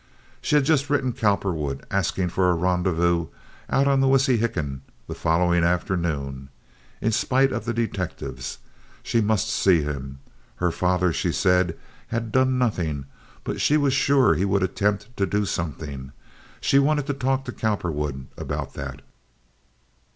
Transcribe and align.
She 0.41 0.55
had 0.55 0.65
just 0.65 0.89
written 0.89 1.13
Cowperwood 1.13 1.85
asking 1.91 2.29
for 2.29 2.49
a 2.49 2.55
rendezvous 2.55 3.27
out 3.69 3.87
on 3.87 3.99
the 3.99 4.07
Wissahickon 4.07 4.81
the 5.05 5.13
following 5.13 5.63
afternoon, 5.63 6.49
in 7.01 7.11
spite 7.11 7.51
of 7.51 7.65
the 7.65 7.73
detectives. 7.75 8.57
She 9.03 9.21
must 9.21 9.47
see 9.51 9.83
him. 9.83 10.17
Her 10.55 10.71
father, 10.71 11.13
she 11.13 11.31
said, 11.31 11.77
had 12.07 12.31
done 12.31 12.57
nothing; 12.57 13.05
but 13.43 13.61
she 13.61 13.77
was 13.77 13.93
sure 13.93 14.33
he 14.33 14.43
would 14.43 14.63
attempt 14.63 15.15
to 15.17 15.27
do 15.27 15.45
something. 15.45 16.13
She 16.59 16.79
wanted 16.79 17.05
to 17.05 17.13
talk 17.13 17.45
to 17.45 17.51
Cowperwood 17.51 18.25
about 18.39 18.73
that. 18.73 19.03